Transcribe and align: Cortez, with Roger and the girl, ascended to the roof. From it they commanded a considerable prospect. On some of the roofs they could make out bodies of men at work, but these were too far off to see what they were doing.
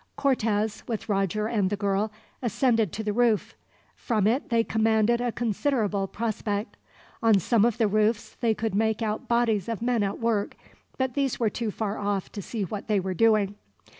Cortez, 0.15 0.81
with 0.87 1.09
Roger 1.09 1.45
and 1.45 1.69
the 1.69 1.75
girl, 1.77 2.11
ascended 2.41 2.91
to 2.91 3.03
the 3.03 3.13
roof. 3.13 3.53
From 3.95 4.25
it 4.25 4.49
they 4.49 4.63
commanded 4.63 5.21
a 5.21 5.31
considerable 5.31 6.07
prospect. 6.07 6.75
On 7.21 7.37
some 7.37 7.65
of 7.65 7.77
the 7.77 7.87
roofs 7.87 8.33
they 8.41 8.55
could 8.55 8.73
make 8.73 9.03
out 9.03 9.27
bodies 9.27 9.69
of 9.69 9.79
men 9.79 10.01
at 10.01 10.17
work, 10.17 10.57
but 10.97 11.13
these 11.13 11.39
were 11.39 11.51
too 11.51 11.69
far 11.69 11.99
off 11.99 12.31
to 12.31 12.41
see 12.41 12.63
what 12.63 12.87
they 12.87 12.99
were 12.99 13.13
doing. 13.13 13.53